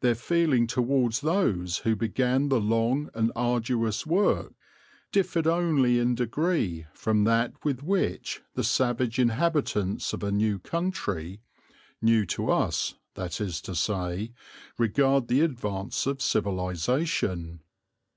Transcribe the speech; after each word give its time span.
Their 0.00 0.14
feeling 0.14 0.68
towards 0.68 1.22
those 1.22 1.78
who 1.78 1.96
began 1.96 2.50
the 2.50 2.60
long 2.60 3.10
and 3.14 3.32
arduous 3.34 4.06
work 4.06 4.52
differed 5.10 5.48
only 5.48 5.98
in 5.98 6.14
degree 6.14 6.86
from 6.94 7.24
that 7.24 7.54
with 7.64 7.82
which 7.82 8.42
the 8.54 8.62
savage 8.62 9.18
inhabitants 9.18 10.12
of 10.12 10.22
a 10.22 10.30
new 10.30 10.60
country 10.60 11.40
new 12.00 12.24
to 12.26 12.48
us, 12.48 12.94
that 13.14 13.40
is 13.40 13.60
to 13.62 13.74
say 13.74 14.30
regard 14.78 15.26
the 15.26 15.40
advance 15.40 16.06
of 16.06 16.22
civilization. 16.22 17.58